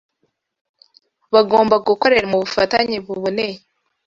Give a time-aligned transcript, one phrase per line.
[1.33, 3.57] Bagomba gukorera mu bufatanye buboneye.